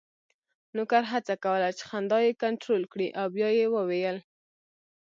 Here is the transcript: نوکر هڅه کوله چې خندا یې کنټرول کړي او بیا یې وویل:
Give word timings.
نوکر 0.75 1.03
هڅه 1.13 1.33
کوله 1.43 1.69
چې 1.77 1.83
خندا 1.89 2.17
یې 2.25 2.39
کنټرول 2.43 2.83
کړي 2.91 3.07
او 3.19 3.25
بیا 3.35 3.49
یې 3.59 3.65
وویل: 3.75 4.17